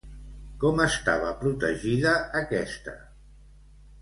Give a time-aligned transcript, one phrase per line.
[0.63, 2.97] Com estava protegida aquesta?